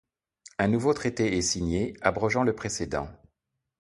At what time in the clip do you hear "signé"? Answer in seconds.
1.43-1.95